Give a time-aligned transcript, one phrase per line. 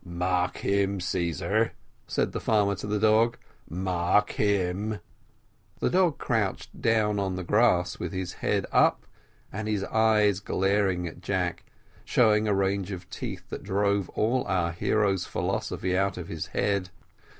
[0.03, 1.73] "Mark him, Caesar,"
[2.07, 3.37] said the farmer to the dog,
[3.69, 4.99] "mark him."
[5.79, 9.05] The dog crouched down on the grass, with his head up,
[9.53, 11.65] and eyes glaring at Jack,
[12.03, 16.89] showing a range of teeth, that drove all our hero's philosophy out of his head.